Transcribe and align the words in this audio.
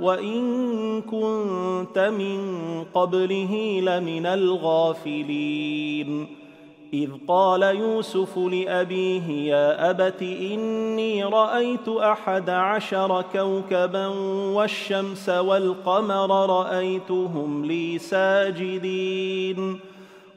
وان 0.00 1.02
كنت 1.02 1.98
من 1.98 2.40
قبله 2.94 3.80
لمن 3.82 4.26
الغافلين 4.26 5.64
اذ 6.94 7.10
قال 7.28 7.62
يوسف 7.62 8.38
لابيه 8.38 9.30
يا 9.50 9.90
ابت 9.90 10.22
اني 10.22 11.24
رايت 11.24 11.88
احد 11.88 12.50
عشر 12.50 13.24
كوكبا 13.32 14.06
والشمس 14.54 15.28
والقمر 15.28 16.50
رايتهم 16.50 17.64
لي 17.64 17.98
ساجدين 17.98 19.80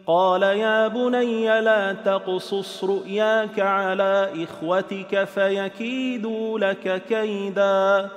قال 0.07 0.43
يا 0.43 0.87
بني 0.87 1.61
لا 1.61 1.93
تقصص 1.93 2.83
رؤياك 2.83 3.59
على 3.59 4.29
اخوتك 4.43 5.23
فيكيدوا 5.23 6.59
لك 6.59 7.03
كيدا 7.09 8.09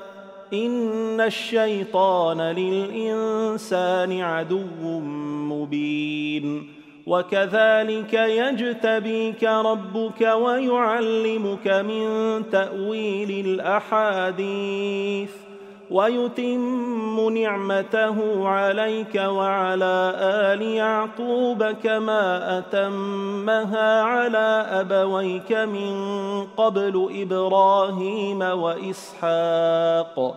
ان 0.52 1.20
الشيطان 1.20 2.40
للانسان 2.40 4.20
عدو 4.20 5.00
مبين. 5.50 6.68
وكذلك 7.06 8.14
يجتبيك 8.14 9.44
ربك 9.44 10.20
ويعلمك 10.20 11.68
من 11.68 12.42
تاويل 12.50 13.46
الاحاديث. 13.46 15.30
ويتم 15.90 17.38
نعمته 17.38 18.48
عليك 18.48 19.14
وعلى 19.14 20.14
ال 20.20 20.62
يعقوب 20.62 21.64
كما 21.64 22.58
اتمها 22.58 24.02
على 24.02 24.66
ابويك 24.70 25.52
من 25.52 25.92
قبل 26.56 27.08
إبراهيم 27.22 28.42
واسحاق. 28.42 30.36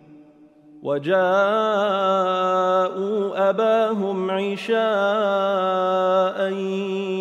وجاءوا 0.83 1.19
أباهم 3.49 4.31
عشاء 4.31 4.77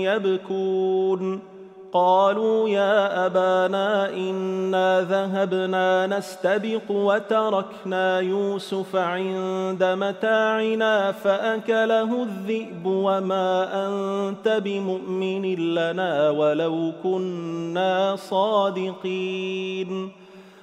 يبكون. 0.03 1.50
قالوا 1.93 2.69
يا 2.69 3.26
أبانا 3.26 4.15
إنا 4.15 5.00
ذهبنا 5.00 6.06
نستبق 6.06 6.91
وتركنا 6.91 8.21
يوسف 8.21 8.97
عند 8.97 9.84
متاعنا 9.84 11.12
فأكله 11.12 12.22
الذئب 12.22 12.87
وما 12.87 13.87
أنت 13.87 14.48
بمؤمن 14.65 15.75
لنا 15.75 16.31
ولو 16.31 16.92
كنا 17.03 18.16
صادقين. 18.16 20.10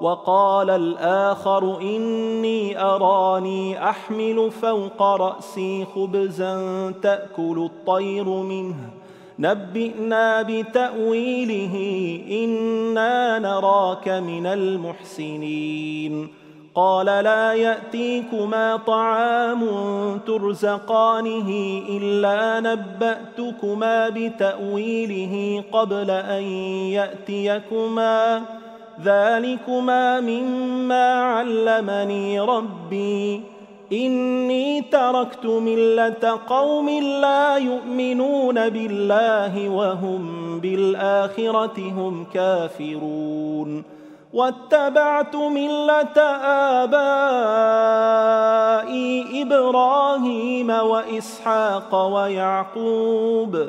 وقال 0.00 0.70
الآخر 0.70 1.80
إني 1.80 2.80
أراني 2.82 3.88
أحمل 3.90 4.50
فوق 4.50 5.02
رأسي 5.02 5.86
خبزا 5.94 6.90
تأكل 7.02 7.70
الطير 7.72 8.24
منه. 8.24 8.74
نبئنا 9.38 10.42
بتأويله 10.42 11.74
إنا 12.30 13.38
نراك 13.38 14.08
من 14.08 14.46
المحسنين. 14.46 16.28
قال 16.74 17.06
لا 17.06 17.52
يأتيكما 17.52 18.76
طعام 18.76 19.62
ترزقانه 20.26 21.80
إلا 21.88 22.60
نبأتكما 22.60 24.08
بتأويله 24.08 25.64
قبل 25.72 26.10
أن 26.10 26.42
يأتيكما. 26.98 28.42
ذلكما 29.02 30.20
مما 30.20 31.22
علمني 31.22 32.40
ربي 32.40 33.42
اني 33.92 34.82
تركت 34.82 35.46
مله 35.46 36.38
قوم 36.46 36.88
لا 37.20 37.56
يؤمنون 37.56 38.68
بالله 38.68 39.68
وهم 39.68 40.60
بالاخره 40.60 41.78
هم 41.78 42.26
كافرون 42.34 43.82
واتبعت 44.32 45.36
مله 45.36 46.20
ابائي 46.82 48.14
إبراهيم 49.42 50.70
واسحاق 50.70 52.06
ويعقوب 52.06 53.68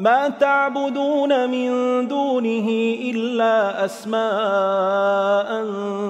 ما 0.00 0.28
تعبدون 0.28 1.50
من 1.50 1.68
دونه 2.08 2.68
إلا 3.12 3.84
أسماء 3.84 5.64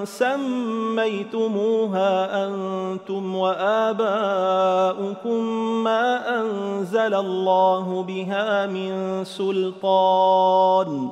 سميتموها 0.04 2.12
أنتم 2.46 3.36
وآباؤكم 3.36 5.44
ما 5.84 6.40
أنزل 6.40 7.14
الله 7.14 8.04
بها 8.08 8.66
من 8.66 9.24
سلطان. 9.24 11.10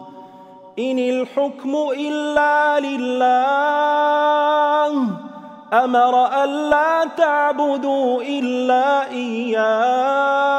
إن 0.79 0.99
الحكم 0.99 1.77
إلا 1.99 2.81
لله. 2.81 3.29
أمر 5.73 6.45
ألا 6.45 7.05
تعبدوا 7.17 8.23
إلا 8.23 9.11
إياه. 9.11 10.59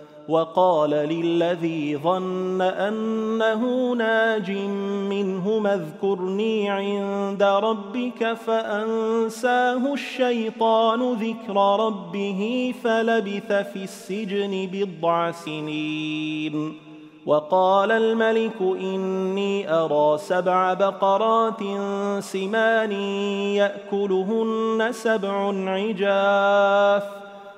وقال 0.27 0.89
للذي 0.89 1.97
ظن 1.97 2.61
أنه 2.61 3.93
ناج 3.93 4.51
منهما 5.09 5.73
اذكرني 5.73 6.69
عند 6.69 7.43
ربك 7.43 8.33
فأنساه 8.33 9.93
الشيطان 9.93 11.13
ذكر 11.13 11.85
ربه 11.85 12.73
فلبث 12.83 13.51
في 13.51 13.83
السجن 13.83 14.69
بضع 14.73 15.31
سنين. 15.31 16.77
وقال 17.25 17.91
الملك 17.91 18.61
إني 18.61 19.73
أرى 19.73 20.17
سبع 20.17 20.73
بقرات 20.73 21.59
سمان 22.19 22.91
يأكلهن 23.61 24.87
سبع 24.91 25.53
عجاف. 25.69 27.30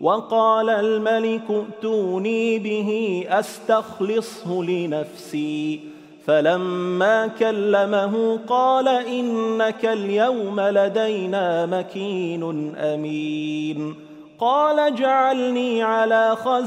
وقال 0.00 0.70
الملك 0.70 1.42
ائتوني 1.50 2.58
به 2.58 3.24
أستخلصه 3.28 4.62
لنفسي. 4.62 5.80
فلما 6.26 7.26
كلمه 7.26 8.38
قال 8.48 8.88
إنك 8.88 9.84
اليوم 9.84 10.60
لدينا 10.60 11.66
مكين 11.66 12.74
أمين. 12.76 13.94
قال 14.38 14.78
اجعلني 14.78 15.82
على 15.82 16.36
خزائن 16.36 16.64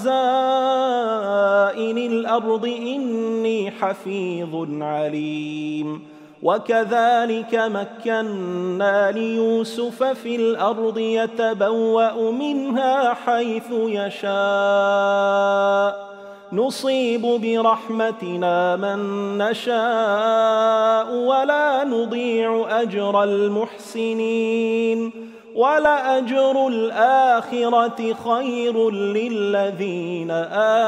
الأرض 1.97 2.65
إني 2.65 3.71
حفيظ 3.71 4.67
عليم. 4.81 6.12
وكذلك 6.43 7.55
مكنا 7.55 9.11
ليوسف 9.11 10.03
في 10.03 10.35
الأرض 10.35 10.97
يتبوأ 10.97 12.31
منها 12.31 13.13
حيث 13.13 13.71
يشاء. 13.71 14.33
نصيب 16.53 17.21
برحمتنا 17.21 18.75
من 18.75 18.97
نشاء 19.37 21.15
ولا 21.15 21.83
نضيع 21.83 22.81
أجر 22.81 23.23
المحسنين. 23.23 25.11
ولأجر 25.55 26.67
الآخرة 26.67 28.13
خير 28.13 28.91
للذين 28.91 30.31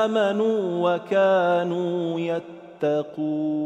آمنوا 0.04 0.96
وكانوا 0.96 2.20
يتقون. 2.20 3.66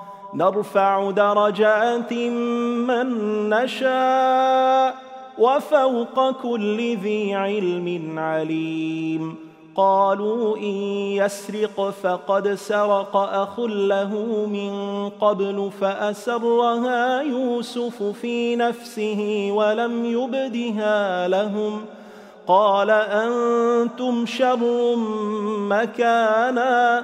نرفع 0.33 1.11
درجات 1.11 2.13
من 2.13 3.49
نشاء 3.49 4.95
وفوق 5.37 6.31
كل 6.31 6.97
ذي 6.97 7.35
علم 7.35 8.19
عليم. 8.19 9.35
قالوا 9.75 10.57
إن 10.57 10.73
يسرق 11.23 11.89
فقد 12.03 12.53
سرق 12.53 13.15
أخ 13.15 13.59
له 13.59 14.15
من 14.51 15.09
قبل 15.09 15.71
فأسرها 15.81 17.21
يوسف 17.21 18.03
في 18.03 18.55
نفسه 18.55 19.49
ولم 19.51 20.05
يبدها 20.05 21.27
لهم. 21.27 21.81
قال 22.47 22.89
أنتم 22.89 24.25
شر 24.25 24.95
مكانا. 25.57 27.03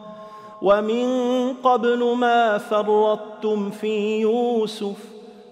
ومن 0.61 1.07
قبل 1.53 2.15
ما 2.15 2.57
فرطتم 2.57 3.69
في 3.69 4.21
يوسف 4.21 4.95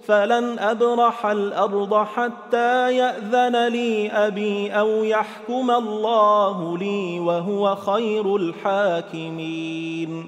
فلن 0.10 0.60
أبرح 0.60 1.26
الأرض 1.26 2.04
حتى 2.04 2.96
يأذن 2.96 3.68
لي 3.68 4.12
أبي 4.12 4.72
أو 4.72 5.04
يحكم 5.04 5.72
الله 5.72 6.78
لي 6.78 7.20
وهو 7.20 7.76
خير 7.76 8.36
الحاكمين. 8.36 10.28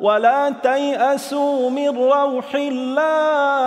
ولا 0.00 0.50
تيأسوا 0.50 1.70
من 1.70 1.88
روح 1.88 2.54
الله 2.54 3.60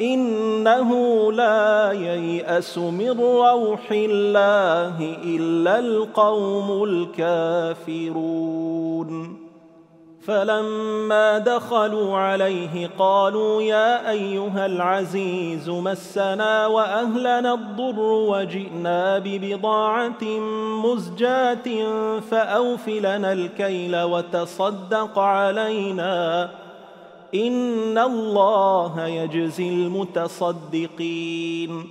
إنه 0.00 0.90
لا 1.32 1.92
ييأس 1.92 2.78
من 2.78 3.20
روح 3.20 3.92
الله 3.92 5.16
إلا 5.24 5.78
القوم 5.78 6.84
الكافرون. 7.94 8.26
فلما 10.26 11.38
دخلوا 11.38 12.16
عليه 12.16 12.90
قالوا 12.98 13.62
يا 13.62 14.10
أيها 14.10 14.66
العزيز 14.66 15.68
مسنا 15.68 16.66
وأهلنا 16.66 17.54
الضر 17.54 18.00
وجئنا 18.00 19.18
ببضاعة 19.18 20.24
مزجاة 20.84 21.64
فاوف 22.30 22.88
لنا 22.88 23.32
الكيل 23.32 24.02
وتصدق 24.02 25.18
علينا. 25.18 26.50
إن 27.34 27.98
الله 27.98 29.06
يجزي 29.06 29.68
المتصدقين. 29.68 31.90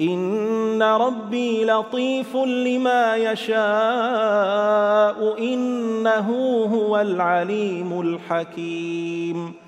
ان 0.00 0.82
ربي 0.82 1.64
لطيف 1.64 2.36
لما 2.36 3.16
يشاء 3.16 3.58
انه 5.38 6.30
هو 6.74 7.00
العليم 7.00 8.00
الحكيم 8.00 9.67